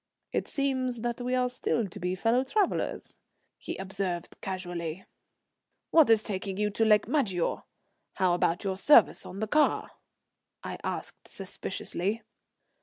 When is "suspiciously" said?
11.27-12.23